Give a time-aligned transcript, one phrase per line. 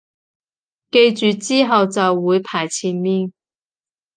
[0.89, 3.31] 記住之後就會排前面